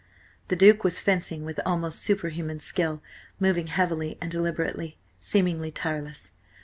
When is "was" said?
0.83-0.99